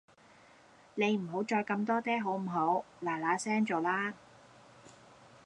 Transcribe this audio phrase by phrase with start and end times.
[0.95, 4.15] 你唔好再咁多嗲好唔好，嗱嗱聲做啦